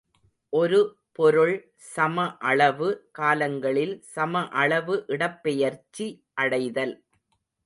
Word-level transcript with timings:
ஒரு 0.53 0.79
பொருள் 1.19 1.53
சமஅளவு 1.89 2.89
காலங்களில் 3.11 3.95
சமஅளவு 4.15 4.97
இடப்பெயர்ச்சி 5.09 6.07
அடைதல். 6.37 6.95